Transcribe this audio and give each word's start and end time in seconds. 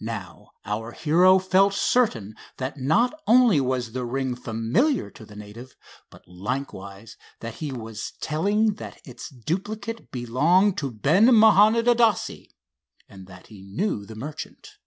Now 0.00 0.52
our 0.64 0.92
hero 0.92 1.38
felt 1.38 1.74
certain 1.74 2.34
that 2.56 2.78
not 2.78 3.12
only 3.26 3.60
was 3.60 3.92
the 3.92 4.06
ring 4.06 4.34
familiar 4.34 5.10
to 5.10 5.26
the 5.26 5.36
native, 5.36 5.76
but 6.08 6.26
likewise 6.26 7.18
that 7.40 7.56
he 7.56 7.72
was 7.72 8.14
telling 8.22 8.76
that 8.76 9.02
its 9.06 9.28
duplicate 9.28 10.10
belonged 10.10 10.78
to 10.78 10.90
Ben 10.90 11.26
Mahanond 11.26 11.88
Adasse, 11.88 12.48
and 13.06 13.26
that 13.26 13.48
he 13.48 13.60
knew 13.60 14.06
the 14.06 14.16
merchant. 14.16 14.78